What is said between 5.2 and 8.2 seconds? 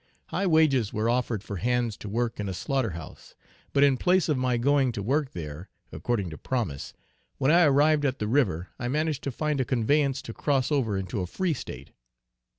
there, according to promise, when I arrived at